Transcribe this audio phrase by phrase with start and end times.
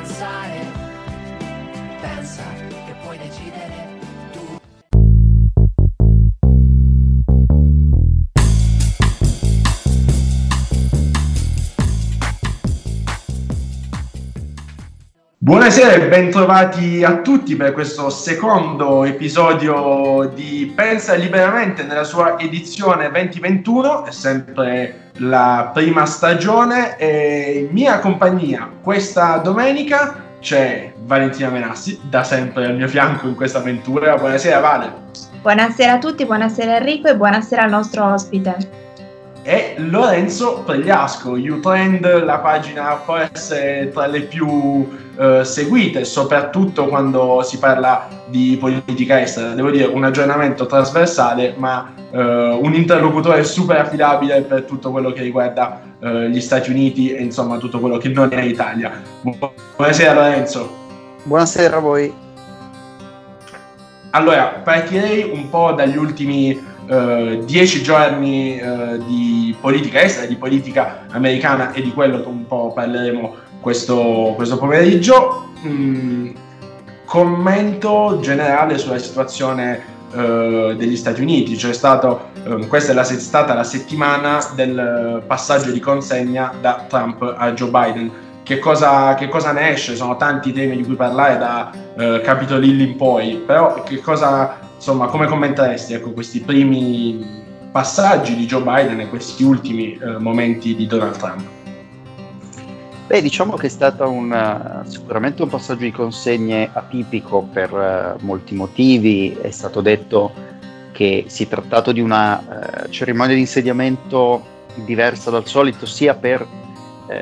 [0.00, 0.66] pensare.
[2.00, 2.42] Pensa
[2.86, 3.89] che puoi decidere
[15.42, 23.08] Buonasera e bentrovati a tutti per questo secondo episodio di Pensa Liberamente nella sua edizione
[23.10, 31.98] 2021, è sempre la prima stagione e in mia compagnia questa domenica c'è Valentina Menassi,
[32.02, 34.16] da sempre al mio fianco in questa avventura.
[34.16, 34.92] Buonasera Vale.
[35.40, 38.80] Buonasera a tutti, buonasera Enrico e buonasera al nostro ospite
[39.42, 43.00] e Lorenzo Pregliasco, Utrend, la pagina
[43.32, 44.86] essere tra le più
[45.20, 49.50] eh, seguite, soprattutto quando si parla di politica estera.
[49.50, 55.20] Devo dire un aggiornamento trasversale, ma eh, un interlocutore super affidabile per tutto quello che
[55.20, 59.02] riguarda eh, gli Stati Uniti e insomma tutto quello che non è Italia.
[59.76, 60.78] Buonasera Lorenzo.
[61.24, 62.14] Buonasera a voi.
[64.12, 71.04] Allora, partirei un po' dagli ultimi eh, dieci giorni eh, di politica estera, di politica
[71.10, 75.48] americana e di quello che un po' parleremo questo, questo pomeriggio.
[75.66, 76.30] Mm,
[77.04, 83.54] commento generale sulla situazione eh, degli Stati Uniti, cioè stato, eh, questa è, la, stata
[83.54, 88.10] la settimana del passaggio di consegna da Trump a Joe Biden.
[88.42, 89.94] Che cosa, che cosa, ne esce?
[89.94, 94.58] Sono tanti temi di cui parlare da uh, Capitol Hill in poi, però che cosa,
[94.80, 97.22] Insomma, come commenteresti ecco, questi primi
[97.70, 101.59] passaggi di Joe Biden e questi ultimi eh, momenti di Donald Trump?
[103.10, 108.54] Beh, diciamo che è stato un, sicuramente un passaggio di consegne atipico per uh, molti
[108.54, 109.32] motivi.
[109.32, 110.32] È stato detto
[110.92, 114.44] che si è trattato di una uh, cerimonia di insediamento
[114.84, 116.46] diversa dal solito, sia per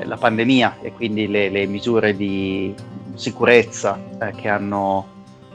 [0.05, 2.75] la pandemia e quindi le, le misure di
[3.15, 3.99] sicurezza
[4.37, 5.07] che hanno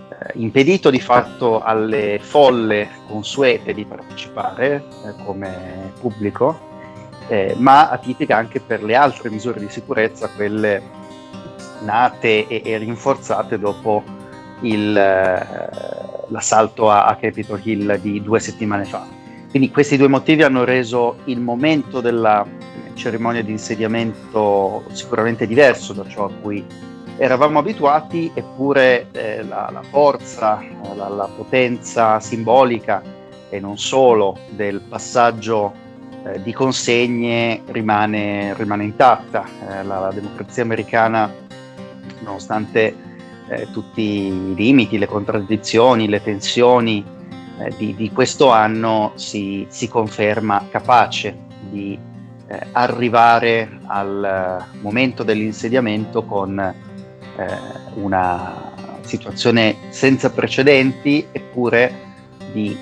[0.09, 6.72] eh, impedito di fatto alle folle consuete di partecipare eh, come pubblico,
[7.27, 10.81] eh, ma atipica anche per le altre misure di sicurezza, quelle
[11.81, 14.03] nate e, e rinforzate dopo
[14.61, 15.69] il, eh,
[16.29, 19.05] l'assalto a, a Capitol Hill di due settimane fa.
[19.49, 22.45] Quindi questi due motivi hanno reso il momento della
[22.95, 26.65] cerimonia di insediamento sicuramente diverso da ciò a cui
[27.17, 30.63] eravamo abituati, eppure eh, la, la, forza,
[30.95, 33.03] la, la, potenza simbolica
[33.49, 35.82] e non solo del passaggio
[36.25, 39.45] eh, di consegne rimane, rimane intatta.
[39.45, 41.29] Eh, la, la, democrazia americana,
[42.19, 42.95] nonostante
[43.49, 47.03] eh, tutti i limiti, le contraddizioni, le tensioni
[47.59, 51.37] eh, di, di, questo anno, si, si conferma capace
[51.69, 52.11] di
[52.73, 56.75] arrivare al momento dell'insediamento con
[57.95, 61.91] una situazione senza precedenti, eppure
[62.51, 62.77] di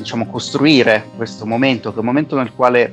[0.00, 2.92] diciamo, costruire questo momento, che è un momento nel quale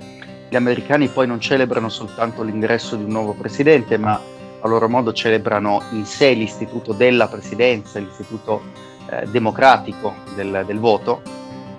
[0.49, 4.19] gli americani poi non celebrano soltanto l'ingresso di un nuovo presidente, ma
[4.59, 8.61] a loro modo celebrano in sé l'istituto della presidenza, l'istituto
[9.09, 11.21] eh, democratico del, del voto.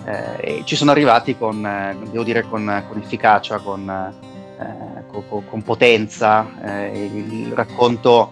[0.04, 5.44] Eh, e ci sono arrivati con, eh, devo dire, con, con efficacia, con, eh, con,
[5.48, 6.46] con potenza.
[6.62, 8.30] Eh, il racconto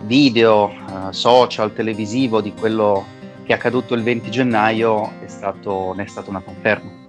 [0.00, 0.72] video,
[1.10, 3.04] social, televisivo di quello
[3.48, 7.06] che è accaduto il 20 gennaio è stato, ne è stata una conferma.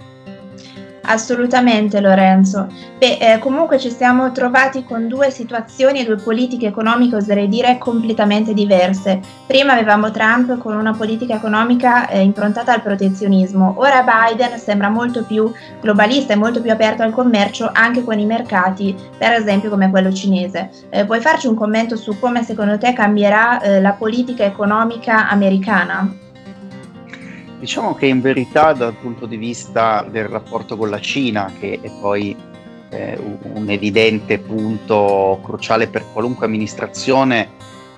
[1.01, 2.67] Assolutamente Lorenzo.
[2.97, 7.77] Beh, eh, comunque ci siamo trovati con due situazioni e due politiche economiche, oserei dire,
[7.79, 9.19] completamente diverse.
[9.47, 15.23] Prima avevamo Trump con una politica economica eh, improntata al protezionismo, ora Biden sembra molto
[15.23, 19.89] più globalista e molto più aperto al commercio anche con i mercati, per esempio come
[19.89, 20.69] quello cinese.
[20.89, 26.27] Eh, puoi farci un commento su come secondo te cambierà eh, la politica economica americana?
[27.59, 31.91] Diciamo che in verità dal punto di vista del rapporto con la Cina, che è
[31.99, 32.33] poi
[32.89, 33.19] eh,
[33.53, 37.49] un evidente punto cruciale per qualunque amministrazione,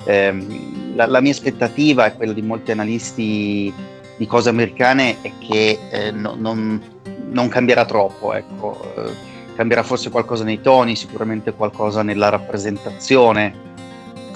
[0.05, 3.71] ehm, la, la, mia aspettativa è quella di molti analisti
[4.17, 6.81] di cose americane è che eh, no, non,
[7.29, 8.93] non, cambierà troppo, ecco.
[8.95, 9.11] eh,
[9.55, 13.53] cambierà forse qualcosa nei toni, sicuramente qualcosa nella rappresentazione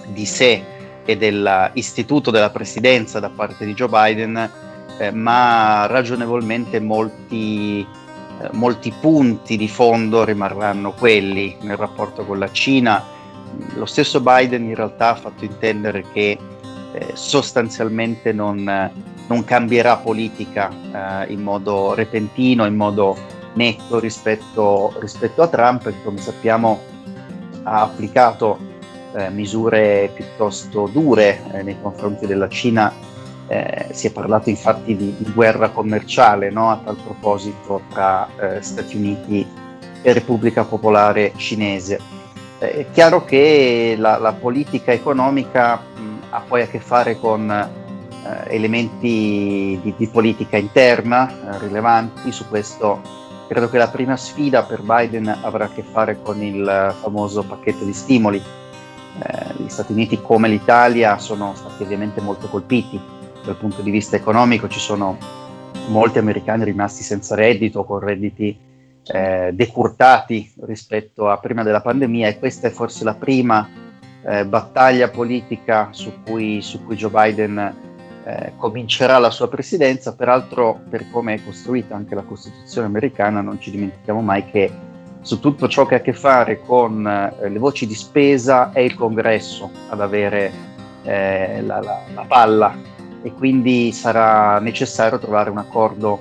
[0.07, 0.63] di sé
[1.03, 4.49] e dell'istituto della presidenza da parte di Joe Biden,
[4.97, 12.51] eh, ma ragionevolmente molti, eh, molti punti di fondo rimarranno quelli nel rapporto con la
[12.51, 13.03] Cina.
[13.75, 16.37] Lo stesso Biden in realtà ha fatto intendere che
[16.93, 18.91] eh, sostanzialmente non,
[19.27, 23.17] non, cambierà politica eh, in modo repentino, in modo
[23.53, 26.79] netto rispetto, rispetto a Trump, che come sappiamo
[27.63, 28.59] ha applicato
[29.15, 33.04] eh, misure piuttosto dure nei confronti della Cina.
[33.47, 36.71] Eh, si è parlato infatti di, di guerra commerciale no?
[36.71, 39.45] a tal proposito tra eh, Stati Uniti
[40.01, 41.99] e Repubblica Popolare Cinese.
[42.57, 48.55] è chiaro che la, la politica economica mh, ha poi a che fare con eh,
[48.55, 53.01] elementi di, di, politica interna eh, rilevanti, su questo
[53.47, 57.83] credo che la prima sfida per Biden avrà a che fare con il famoso pacchetto
[57.83, 58.41] di stimoli.
[59.17, 63.13] Eh, gli Stati Uniti come l'Italia sono stati ovviamente molto colpiti
[63.45, 65.17] dal punto di vista economico, ci sono
[65.87, 68.57] molti americani rimasti senza reddito, con redditi
[69.07, 73.67] eh, decurtati rispetto a prima della pandemia e questa è forse la prima
[74.25, 77.75] eh, battaglia politica su cui, su cui Joe Biden
[78.23, 83.59] eh, comincerà la sua presidenza, peraltro per come è costruita anche la Costituzione americana non
[83.59, 84.71] ci dimentichiamo mai che
[85.21, 88.79] su tutto ciò che ha a che fare con eh, le voci di spesa è
[88.79, 90.51] il Congresso ad avere
[91.03, 92.93] eh, la, la, la palla
[93.25, 96.19] e quindi sarà necessario trovare un accordo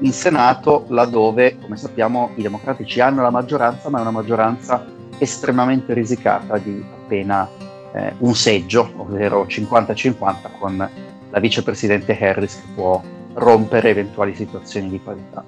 [0.00, 4.84] in Senato laddove, come sappiamo, i democratici hanno la maggioranza, ma è una maggioranza
[5.16, 7.48] estremamente risicata di appena
[7.94, 10.90] eh, un seggio, ovvero 50-50 con
[11.30, 13.02] la vicepresidente Harris che può
[13.32, 15.42] rompere eventuali situazioni di parità.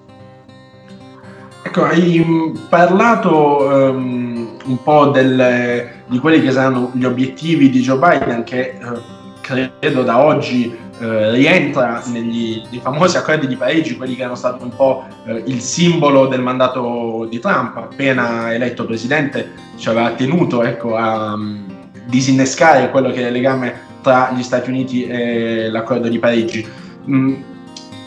[1.64, 7.80] Ecco, hai mm, parlato um, un po' delle, di quelli che saranno gli obiettivi di
[7.80, 8.98] Joe Biden, che uh,
[9.42, 14.74] credo da oggi uh, rientra negli famosi accordi di Parigi, quelli che erano stati un
[14.74, 17.76] po' uh, il simbolo del mandato di Trump.
[17.76, 21.64] Appena eletto presidente, ci aveva tenuto ecco, a um,
[22.06, 26.66] disinnescare quello che è il legame tra gli Stati Uniti e l'accordo di Parigi.
[27.08, 27.34] Mm,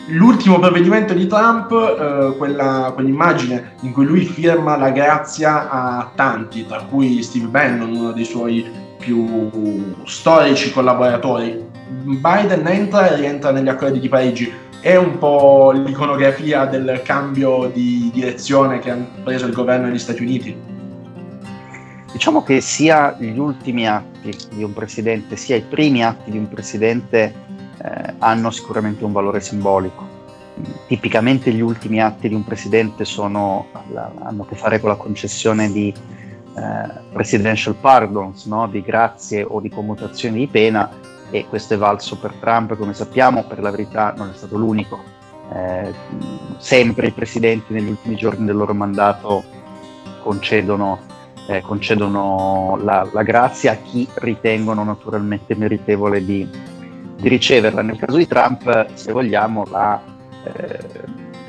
[0.08, 6.66] l'ultimo provvedimento di Trump, eh, quella, quell'immagine in cui lui firma la grazia a tanti,
[6.66, 8.64] tra cui Steve Bannon, uno dei suoi
[8.98, 11.66] più storici collaboratori.
[11.88, 14.52] Biden entra e rientra negli accordi di Parigi.
[14.80, 20.22] È un po' l'iconografia del cambio di direzione che ha preso il governo degli Stati
[20.22, 20.56] Uniti?
[22.12, 26.48] Diciamo che sia gli ultimi atti di un presidente, sia i primi atti di un
[26.48, 27.34] presidente
[27.82, 30.16] eh, hanno sicuramente un valore simbolico.
[30.86, 35.70] Tipicamente gli ultimi atti di un presidente sono, hanno a che fare con la concessione
[35.70, 38.66] di eh, presidential pardons, no?
[38.66, 40.90] di grazie o di commutazioni di pena
[41.30, 45.16] e questo è valso per Trump, come sappiamo, per la verità non è stato l'unico.
[45.52, 45.92] Eh,
[46.58, 49.42] sempre i presidenti negli ultimi giorni del loro mandato
[50.22, 51.16] concedono
[51.48, 56.46] eh, concedono la, la, grazia a chi ritengono naturalmente meritevole di,
[57.16, 57.80] di, riceverla.
[57.80, 59.98] Nel caso di Trump, se vogliamo, la
[60.44, 60.78] eh,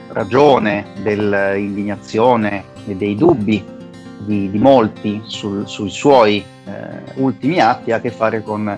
[0.07, 3.61] ragione dell'indignazione e dei dubbi
[4.19, 8.77] di, di molti sul, sui suoi eh, ultimi atti ha a che fare con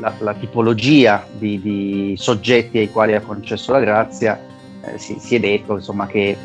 [0.00, 4.40] la, la tipologia di, di, soggetti ai quali ha concesso la grazia.
[4.82, 6.36] Eh, si, si, è detto insomma, che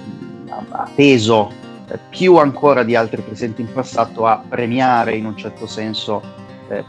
[0.50, 1.52] ha teso
[1.88, 6.22] eh, più ancora di altri presenti in passato a premiare in un certo senso
[6.68, 6.84] eh,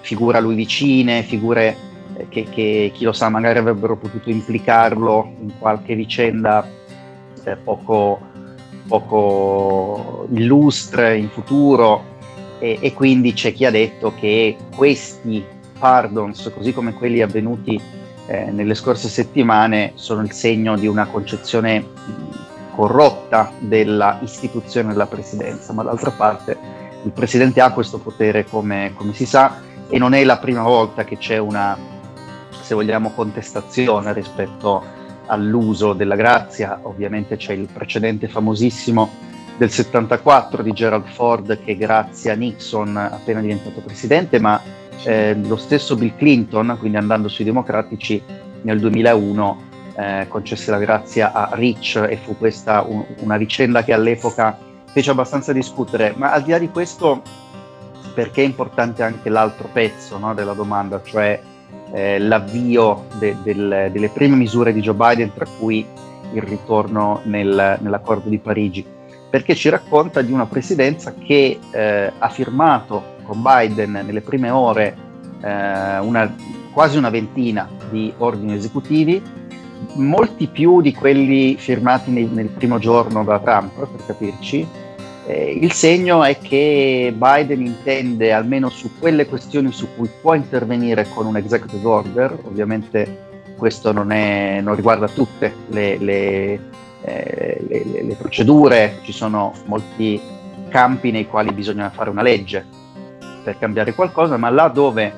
[0.00, 1.76] figure a lui vicine, figure
[2.16, 6.68] eh, che, che, chi lo sa magari avrebbero potuto implicarlo in qualche vicenda
[7.44, 8.20] eh, poco,
[8.86, 12.12] poco, illustre in futuro
[12.58, 15.44] e, e, quindi c'è chi ha detto che questi
[15.84, 17.78] pardons, così come quelli avvenuti
[18.24, 21.84] eh, nelle scorse settimane, sono il segno di una concezione
[22.74, 26.56] corrotta della istituzione della presidenza, ma d'altra parte
[27.02, 31.04] il presidente ha questo potere come, come si sa e non è la prima volta
[31.04, 31.76] che c'è una,
[32.62, 34.82] se vogliamo, contestazione rispetto
[35.26, 39.10] all'uso della grazia, ovviamente c'è il precedente famosissimo
[39.58, 44.58] del 74 di Gerald Ford che grazie a Nixon appena diventato presidente, ma
[45.04, 48.22] eh, lo stesso Bill Clinton, quindi andando sui democratici,
[48.62, 53.92] nel 2001 eh, concesse la grazia a Rich e fu questa un, una vicenda che
[53.92, 56.14] all'epoca fece abbastanza discutere.
[56.16, 57.22] Ma al di là di questo,
[58.14, 61.40] perché è importante anche l'altro pezzo no, della domanda, cioè
[61.92, 65.86] eh, l'avvio de, del, delle prime misure di Joe Biden, tra cui
[66.32, 68.84] il ritorno nel, nell'accordo di Parigi,
[69.34, 74.96] perché ci racconta di una presidenza che eh, ha firmato con Biden nelle prime ore
[75.42, 76.32] eh, una,
[76.72, 79.20] quasi una ventina di ordini esecutivi,
[79.94, 84.64] molti più di quelli firmati nel, nel primo giorno da Trump, per capirci.
[85.26, 91.08] Eh, il segno è che Biden intende, almeno su quelle questioni su cui può intervenire
[91.12, 96.60] con un executive order, ovviamente questo non, è, non riguarda tutte le, le,
[97.04, 100.20] eh, le, le, procedure, ci sono molti
[100.68, 102.64] campi nei quali bisogna fare una legge
[103.42, 105.12] per cambiare qualcosa, ma là dove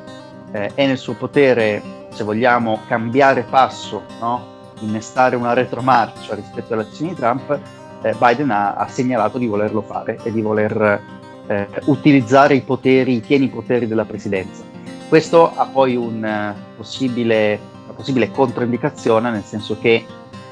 [0.53, 4.55] eh, è nel suo potere, se vogliamo, cambiare passo, no?
[4.81, 7.59] innestare una retromarcia rispetto alle azioni di Trump,
[8.03, 11.01] eh, Biden ha, ha, segnalato di volerlo fare e di voler
[11.47, 14.65] eh, utilizzare i poteri, i pieni poteri della presidenza.
[15.09, 20.05] Questo ha poi un, uh, possibile, una possibile controindicazione, nel senso che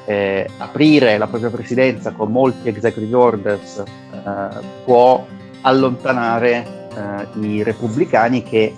[0.05, 4.47] eh, aprire la propria presidenza con molti executive orders eh,
[4.83, 5.25] può
[5.61, 8.73] allontanare eh, i repubblicani che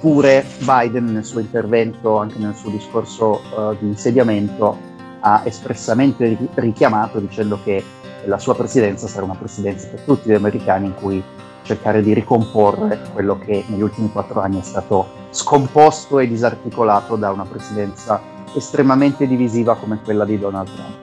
[0.00, 4.88] pure Biden nel suo intervento, anche nel suo discorso uh, di insediamento,
[5.20, 7.84] ha espressamente richiamato dicendo che
[8.24, 11.22] la sua presidenza sarà una presidenza per tutti gli americani in cui
[11.62, 17.30] cercare di ricomporre quello che negli ultimi quattro anni è stato scomposto e disarticolato da
[17.30, 18.20] una presidenza
[18.54, 20.94] estremamente divisiva come quella di Donald Trump.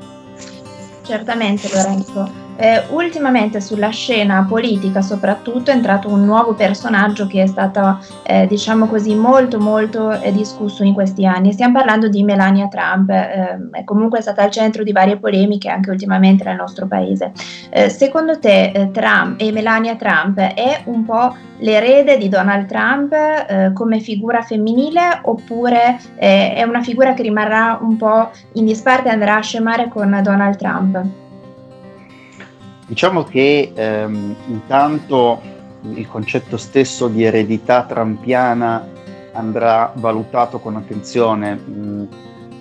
[1.04, 2.47] Certamente Lorenzo.
[2.60, 8.48] Eh, ultimamente sulla scena politica soprattutto è entrato un nuovo personaggio che è stato eh,
[8.48, 11.54] diciamo così molto molto eh, discusso in questi anni.
[11.54, 15.92] Stiamo parlando di Melania Trump, eh, è comunque stata al centro di varie polemiche anche
[15.92, 17.32] ultimamente nel nostro paese.
[17.70, 23.74] Eh, secondo te eh, Trump e Melania Trump è un po' l'erede di Donald Trump
[23.74, 29.38] come figura femminile oppure è una figura che rimarrà un po' in disparte e andrà
[29.38, 31.27] a scemare con Donald Trump?
[32.88, 35.42] Diciamo che ehm, intanto
[35.82, 38.88] il concetto stesso di eredità trampiana
[39.34, 41.56] andrà valutato con attenzione.
[41.56, 42.04] Mm,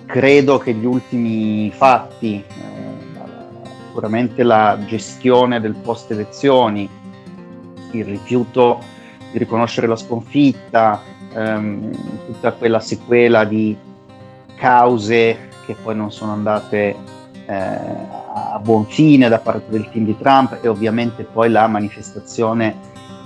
[0.05, 3.23] credo che gli ultimi fatti, eh,
[3.87, 6.89] sicuramente la gestione del post elezioni,
[7.91, 8.79] il rifiuto
[9.31, 11.01] di riconoscere la sconfitta,
[11.33, 11.89] ehm,
[12.25, 13.77] tutta quella sequela di
[14.55, 16.95] cause che poi non sono andate
[17.47, 22.75] eh, a buon fine da parte del team di Trump e ovviamente poi la manifestazione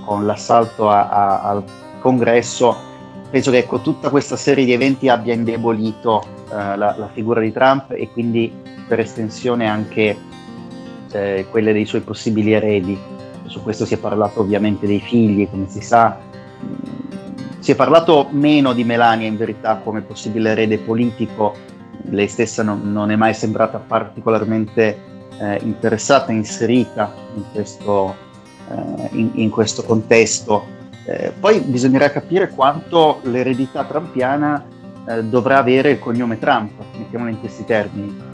[0.06, 1.63] con l'assalto a, a, al
[2.00, 2.75] congresso,
[3.30, 7.51] penso che ecco, tutta questa serie di eventi abbia indebolito eh, la, la, figura di
[7.51, 8.51] Trump e quindi
[8.88, 10.18] per estensione anche
[11.12, 12.98] eh, quelle dei suoi possibili eredi.
[13.46, 16.18] Su questo si è parlato ovviamente dei figli, come si sa.
[17.60, 21.56] Si è parlato meno di Melania in verità come possibile erede politico,
[22.10, 25.00] lei stessa non, non è mai sembrata particolarmente
[25.39, 28.15] eh, interessata, inserita in questo,
[28.70, 30.79] eh, in, in questo contesto.
[31.05, 34.63] Eh, poi bisognerà capire quanto l'eredità trampiana
[35.08, 38.29] eh, dovrà avere il cognome Trump, mettiamolo in questi termini.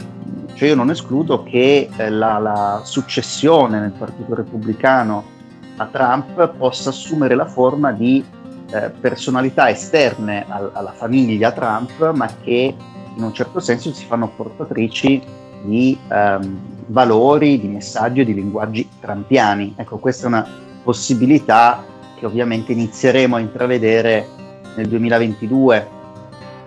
[0.54, 5.36] Cioè io non escludo che eh, la, la successione nel Partito Repubblicano
[5.76, 8.24] a Trump possa assumere la forma di
[8.70, 12.74] eh, personalità esterne al, alla famiglia Trump, ma che
[13.18, 15.20] in un certo senso si fanno portatrici
[15.62, 19.74] di ehm, valori, di messaggi di linguaggi trampiani.
[19.76, 20.48] Ecco, questa è una
[20.82, 21.84] possibilità
[22.16, 24.26] che ovviamente inizieremo a intravedere
[24.76, 25.96] nel 2022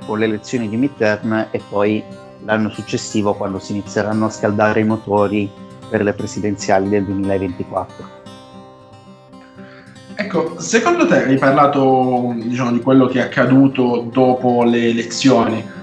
[0.05, 2.03] con le elezioni di midterm e poi
[2.43, 5.49] l'anno successivo quando si inizieranno a scaldare i motori
[5.89, 8.19] per le presidenziali del 2024.
[10.15, 15.79] Ecco, secondo te hai parlato diciamo, di quello che è accaduto dopo le elezioni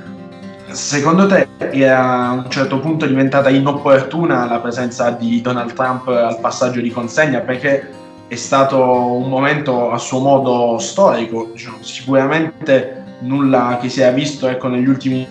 [0.71, 1.49] secondo te
[1.87, 6.91] a un certo punto è diventata inopportuna la presenza di Donald Trump al passaggio di
[6.91, 7.89] consegna perché
[8.29, 14.47] è stato un momento a suo modo storico, diciamo, sicuramente nulla che si è visto
[14.47, 15.27] ecco, negli ultimi,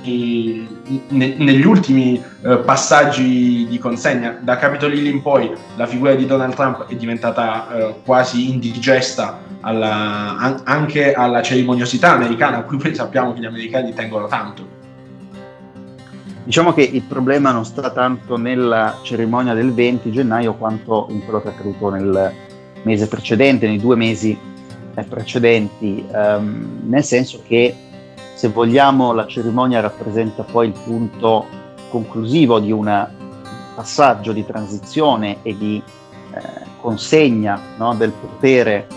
[1.10, 4.38] ne, negli ultimi eh, passaggi di consegna.
[4.41, 9.39] Da Capitol Hill in poi la figura di Donald Trump è diventata eh, quasi indigesta
[9.62, 14.76] alla, an- anche alla cerimoniosità americana, a cui sappiamo che gli americani tengono tanto.
[16.48, 21.42] Diciamo che il problema non sta tanto nella cerimonia del 20 gennaio quanto in quello
[21.42, 22.32] che è accaduto nel
[22.84, 24.39] mese precedente, nei due mesi
[24.96, 27.75] eh, precedenti, um, nel senso che
[28.34, 31.48] se vogliamo la cerimonia rappresenta poi il punto
[31.89, 33.10] conclusivo di un
[33.75, 35.84] passaggio di transizione e di
[36.34, 36.42] eh,
[36.80, 38.88] consegna no, del potere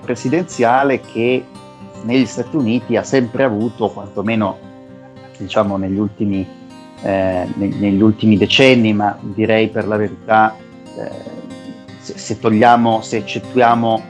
[0.00, 1.44] presidenziale che
[2.02, 4.58] negli Stati Uniti ha sempre avuto, quantomeno
[5.38, 6.55] diciamo negli ultimi
[7.02, 10.56] eh, negli ultimi decenni, ma direi per la verità,
[10.98, 11.10] eh,
[12.00, 14.02] se, se, togliamo, se eccettuiamo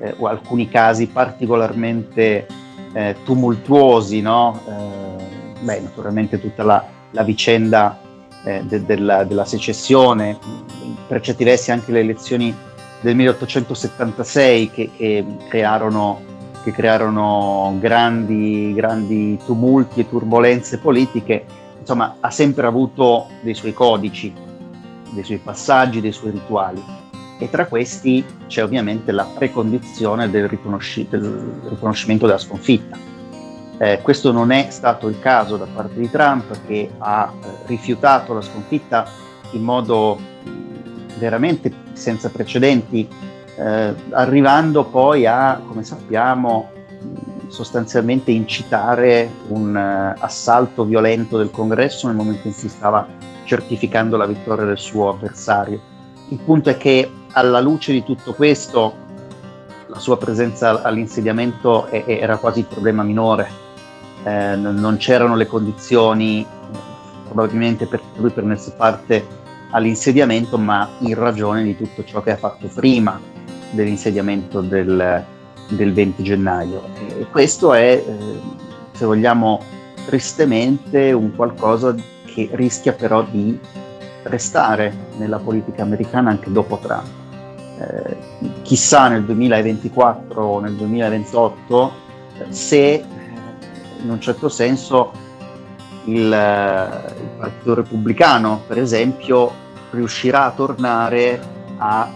[0.00, 2.46] eh, alcuni casi particolarmente
[2.92, 4.60] eh, tumultuosi, no?
[4.66, 7.98] Eh, beh, naturalmente tutta la, la vicenda
[8.44, 10.38] eh, de, della, della, secessione,
[11.06, 12.54] per certi versi anche le elezioni
[13.00, 16.20] del 1876 che, che crearono,
[16.64, 21.44] che crearono grandi, grandi tumulti e turbulenze politiche,
[21.80, 24.32] insomma ha sempre avuto dei suoi codici,
[25.10, 26.82] dei suoi passaggi, dei suoi rituali
[27.40, 32.98] e tra questi c'è ovviamente la precondizione del, riconosci- del riconoscimento della sconfitta.
[33.78, 38.34] Eh, questo non è stato il caso da parte di Trump che ha eh, rifiutato
[38.34, 39.06] la sconfitta
[39.52, 40.18] in modo
[41.18, 43.08] veramente senza precedenti,
[43.56, 46.70] eh, arrivando poi a, come sappiamo,
[47.50, 53.06] sostanzialmente incitare un uh, assalto violento del congresso nel momento in cui stava
[53.44, 55.80] certificando la vittoria del suo avversario.
[56.28, 59.08] Il punto è che alla luce di tutto questo
[59.88, 63.48] la sua presenza all'insediamento era quasi il problema minore,
[64.22, 66.46] eh, non c'erano le condizioni
[67.24, 69.26] probabilmente per lui prendersi parte
[69.70, 73.20] all'insediamento, ma in ragione di tutto ciò che ha fatto prima
[73.70, 75.24] dell'insediamento del,
[75.70, 76.82] del 20 gennaio.
[77.18, 78.40] E questo è, eh,
[78.92, 79.60] se vogliamo,
[80.06, 83.58] tristemente un qualcosa che rischia però di
[84.24, 87.06] restare nella politica americana anche dopo Trump.
[87.78, 88.16] Eh,
[88.62, 91.92] chissà nel 2024 o nel 2028
[92.38, 93.04] eh, se eh,
[94.02, 95.12] in un certo senso
[96.04, 99.52] il, il, Partito Repubblicano, per esempio,
[99.90, 101.40] riuscirà a tornare
[101.78, 102.10] a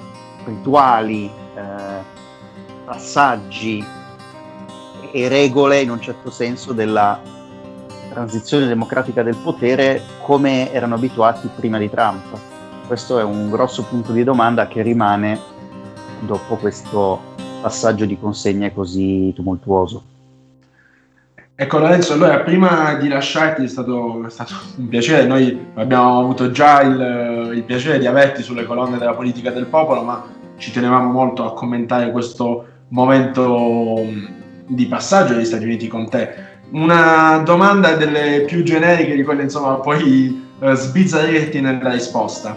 [0.45, 1.94] rituali, eh,
[2.85, 3.85] passaggi
[5.11, 7.21] e regole in un certo senso della
[8.11, 12.38] transizione democratica del potere come erano abituati prima di Trump.
[12.87, 15.41] Questo è un grosso punto di domanda che rimane
[16.21, 20.03] dopo questo passaggio di consegne così tumultuoso.
[21.57, 26.51] Ecco Lorenzo, allora prima di lasciarti è stato, è stato un piacere, noi abbiamo avuto
[26.51, 30.25] già il, il, piacere di averti sulle colonne della politica del popolo, ma
[30.57, 34.07] ci tenevamo molto a commentare questo momento
[34.66, 36.52] di passaggio degli Stati Uniti con te.
[36.70, 42.57] Una domanda delle più generiche di quelle, insomma, poi eh, sbizzarrirti nella risposta.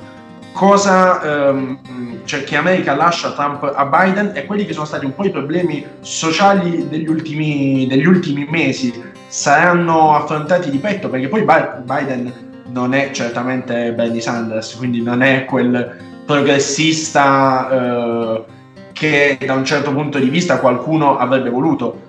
[0.53, 1.79] Cosa ehm,
[2.25, 5.31] cioè, che America lascia Trump a Biden e quelli che sono stati un po' i
[5.31, 8.93] problemi sociali degli ultimi, degli ultimi mesi?
[9.27, 11.09] Saranno affrontati di petto?
[11.09, 11.45] Perché poi
[11.83, 12.33] Biden
[12.71, 15.95] non è certamente Bernie Sanders, quindi non è quel
[16.25, 18.43] progressista eh,
[18.97, 22.05] che da un certo punto di vista qualcuno avrebbe voluto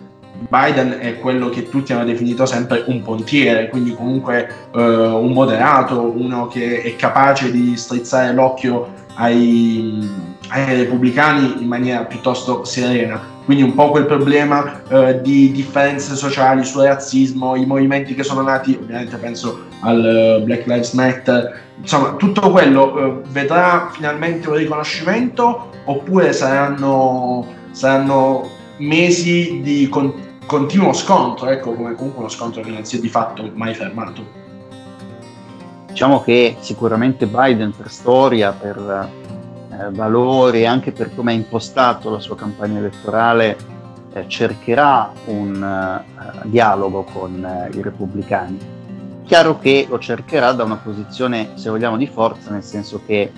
[0.49, 6.01] Biden è quello che tutti hanno definito sempre un pontiere, quindi comunque eh, un moderato,
[6.01, 10.09] uno che è capace di strizzare l'occhio ai,
[10.51, 13.37] ai repubblicani in maniera piuttosto serena.
[13.49, 18.43] Quindi un po' quel problema eh, di differenze sociali sul razzismo, i movimenti che sono
[18.43, 24.57] nati, ovviamente penso al uh, Black Lives Matter, insomma tutto quello eh, vedrà finalmente un
[24.57, 32.71] riconoscimento oppure saranno, saranno mesi di continuità continuo scontro, ecco come comunque uno scontro che
[32.71, 34.23] non si è di fatto mai fermato.
[35.87, 39.09] Diciamo che sicuramente Biden per storia, per
[39.79, 43.57] eh, valori anche per come ha impostato la sua campagna elettorale
[44.13, 48.59] eh, cercherà un uh, dialogo con uh, i repubblicani.
[49.25, 53.31] Chiaro che lo cercherà da una posizione, se vogliamo, di forza, nel senso che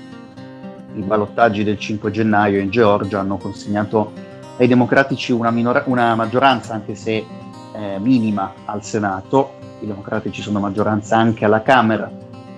[0.94, 4.12] i ballottaggi del 5 gennaio in Georgia hanno consegnato
[4.56, 7.24] ai democratici una, minor- una maggioranza, anche se
[7.72, 9.58] eh, minima, al Senato.
[9.80, 12.10] I democratici sono maggioranza anche alla Camera,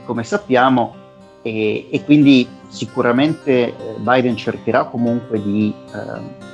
[0.05, 0.95] come sappiamo,
[1.41, 6.51] e, e quindi sicuramente eh, Biden cercherà comunque di eh,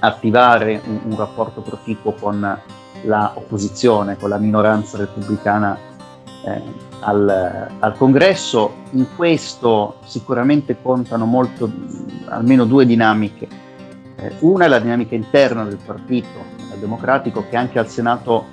[0.00, 2.60] attivare un, un, rapporto proficuo con
[3.02, 5.78] l'opposizione, con la minoranza repubblicana
[6.44, 6.62] eh,
[7.00, 8.74] al, al, congresso.
[8.90, 11.70] In questo sicuramente contano molto,
[12.26, 13.66] almeno due dinamiche
[14.20, 18.46] eh, una è la dinamica interna del partito democratico che anche al Senato,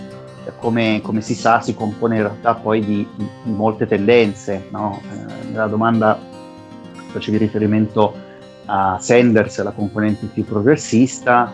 [0.45, 4.67] eh, come, come, si sa, si compone in realtà poi di, di, di molte tendenze.
[4.69, 4.99] No?
[5.11, 6.19] Eh, nella domanda
[7.15, 8.13] facevi riferimento
[8.65, 11.53] a Sanders, la componente più progressista,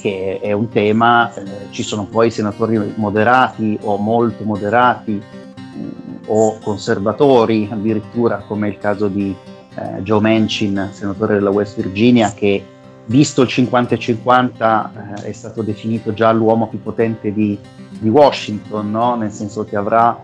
[0.00, 5.88] che è un tema, eh, ci sono poi senatori moderati o molto moderati mm,
[6.26, 9.34] o conservatori addirittura, come il caso di
[9.74, 12.62] eh, Joe Manchin, senatore della West Virginia, che
[13.06, 19.16] visto il 50-50 eh, è stato definito già l'uomo più potente di, di Washington, no?
[19.16, 20.22] nel senso che avrà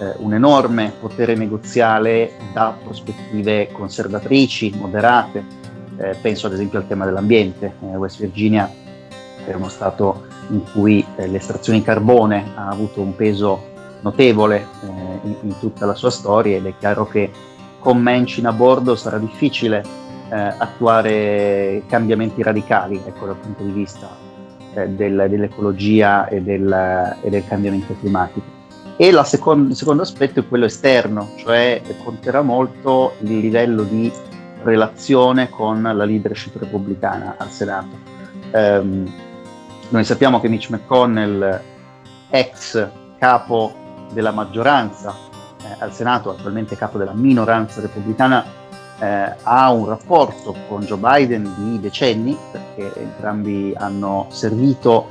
[0.00, 5.44] eh, un enorme potere negoziale da prospettive conservatrici, moderate.
[5.96, 7.74] Eh, penso ad esempio al tema dell'ambiente.
[7.82, 8.70] Eh, West Virginia
[9.44, 14.86] è uno stato in cui eh, l'estrazione di carbone ha avuto un peso notevole eh,
[15.22, 17.30] in, in, tutta la sua storia ed è chiaro che
[17.80, 19.82] con Manchin a bordo sarà difficile
[20.30, 24.26] eh, attuare cambiamenti radicali ecco, dal punto di vista
[24.86, 28.57] del, dell'ecologia e del, e del, cambiamento climatico.
[29.00, 34.10] E secondo, il secondo aspetto è quello esterno, cioè conterà molto il livello di
[34.64, 37.96] relazione con la leadership repubblicana al Senato.
[38.52, 39.08] Um,
[39.90, 41.60] noi sappiamo che Mitch McConnell,
[42.28, 43.72] ex capo
[44.12, 45.14] della maggioranza
[45.62, 48.44] eh, al Senato, attualmente capo della minoranza repubblicana,
[48.98, 55.06] eh, ha un rapporto con Joe Biden di decenni, perché entrambi hanno servito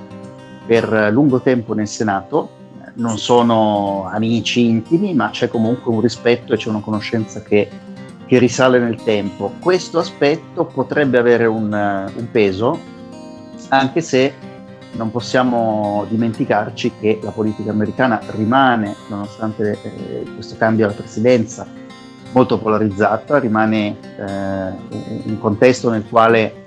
[0.65, 2.55] per lungo tempo nel Senato,
[2.97, 7.69] non sono amici intimi, ma c'è comunque un rispetto e c'è una conoscenza che,
[8.25, 9.53] che risale nel tempo.
[9.59, 12.79] Questo aspetto potrebbe avere un, un peso,
[13.69, 14.33] anche se
[14.93, 21.67] non possiamo dimenticarci che la politica americana rimane, nonostante eh, questo cambio alla presidenza,
[22.31, 24.23] molto polarizzata, rimane eh,
[25.25, 26.65] un contesto nel quale,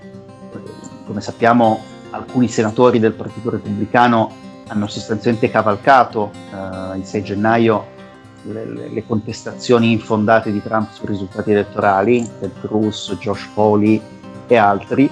[1.07, 7.99] come sappiamo, alcuni senatori del Partito Repubblicano hanno sostanzialmente cavalcato eh, il 6 gennaio
[8.43, 14.01] le, le, contestazioni infondate di Trump sui risultati elettorali, Ted Cruz, Josh Foley
[14.47, 15.11] e altri,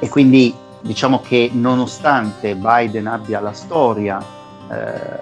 [0.00, 4.18] e quindi diciamo che nonostante Biden abbia la storia
[4.70, 5.20] eh,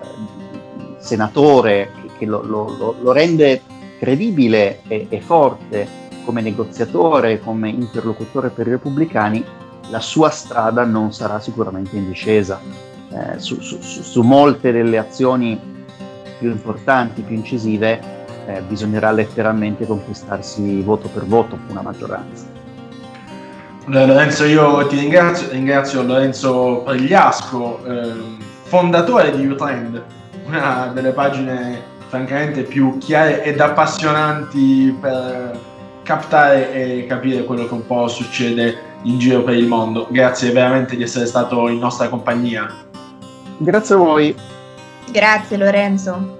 [0.99, 3.61] senatore che, lo, lo, lo, rende
[3.99, 9.45] credibile e, e, forte come negoziatore, come interlocutore per i repubblicani,
[9.91, 12.61] la sua strada non sarà sicuramente in discesa.
[13.15, 15.61] Eh, su, su, su, molte delle azioni
[16.39, 18.01] più importanti, più incisive,
[18.47, 22.47] eh, bisognerà letteralmente conquistarsi voto per voto una maggioranza.
[23.87, 28.13] Lorenzo, io ti ringrazio, ringrazio Lorenzo Pregliasco, eh,
[28.63, 30.03] fondatore di Utrend,
[30.47, 35.59] una delle pagine francamente più chiare ed appassionanti per
[36.03, 40.07] captare e capire quello che un po' succede in giro per il mondo.
[40.11, 42.91] Grazie veramente di essere stato in nostra compagnia.
[43.63, 44.37] Grazie a voi.
[45.11, 46.37] Grazie Lorenzo.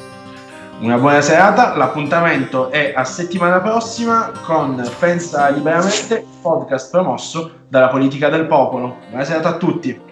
[0.81, 8.29] Una buona serata, l'appuntamento è a settimana prossima con Pensa Liberamente, podcast promosso dalla politica
[8.29, 8.97] del popolo.
[9.09, 10.12] Buona serata a tutti.